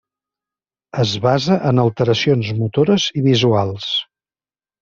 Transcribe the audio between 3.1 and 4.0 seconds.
i visuals.